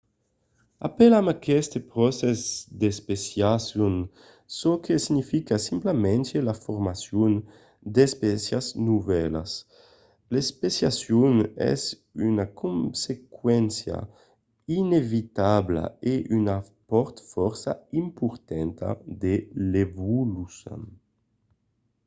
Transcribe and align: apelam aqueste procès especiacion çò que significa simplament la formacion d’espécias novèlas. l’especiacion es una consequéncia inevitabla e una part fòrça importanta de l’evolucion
apelam 0.87 1.25
aqueste 1.35 1.79
procès 1.91 2.39
especiacion 2.91 3.95
çò 4.57 4.71
que 4.83 4.95
significa 5.05 5.55
simplament 5.69 6.25
la 6.47 6.55
formacion 6.65 7.33
d’espécias 7.95 8.65
novèlas. 8.87 9.51
l’especiacion 10.31 11.33
es 11.73 11.81
una 12.29 12.45
consequéncia 12.63 13.97
inevitabla 14.81 15.85
e 16.13 16.15
una 16.39 16.57
part 16.89 17.15
fòrça 17.31 17.71
importanta 18.03 18.87
de 19.23 19.33
l’evolucion 19.71 20.81